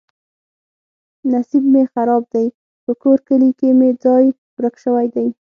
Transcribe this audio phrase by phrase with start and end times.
[1.31, 2.47] نصیب مې خراب دی.
[2.83, 5.27] په کور کلي کې مې ځای ورک شوی دی.